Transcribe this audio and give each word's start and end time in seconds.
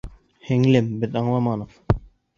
Һеңлем, 0.47 0.89
беҙ 1.03 1.19
аңламаныҡ. 1.23 1.77